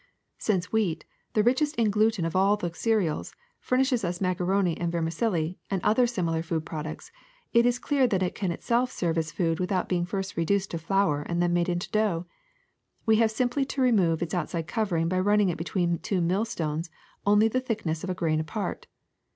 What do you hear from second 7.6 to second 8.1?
is clear